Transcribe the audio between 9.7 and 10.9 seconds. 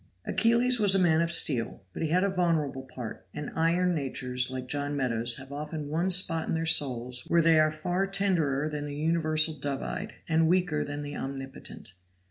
eyed, and weaker